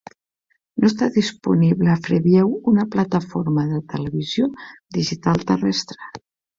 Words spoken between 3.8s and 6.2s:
televisió digital terrestre.